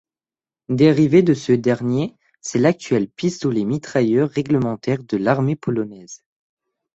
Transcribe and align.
Dérivé 0.69 1.21
de 1.21 1.35
ce 1.35 1.51
dernier, 1.51 2.15
c'est 2.41 2.57
l'actuel 2.57 3.07
pistolet 3.07 3.65
mitrailleur 3.65 4.31
réglementaire 4.31 5.03
de 5.03 5.15
l'Armée 5.17 5.55
polonaise. 5.55 6.23